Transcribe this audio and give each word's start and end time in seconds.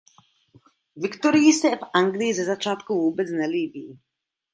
Viktorii 0.95 1.53
se 1.53 1.75
v 1.75 1.79
Anglii 1.93 2.33
ze 2.33 2.45
začátku 2.45 2.93
vůbec 2.93 3.29
nelíbí. 3.31 3.99